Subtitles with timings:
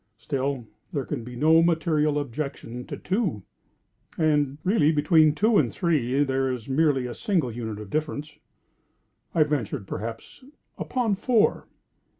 [0.17, 3.43] Still, there can be no material objection to two.
[4.17, 8.35] And really between two and three, there is merely a single unit of difference.
[9.35, 10.43] I ventured, perhaps,
[10.75, 11.67] upon four.